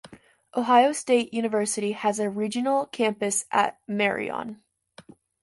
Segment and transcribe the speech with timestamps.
[0.57, 4.63] Ohio State University has a regional campus at Marion.